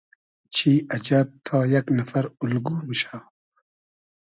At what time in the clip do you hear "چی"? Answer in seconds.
0.55-0.71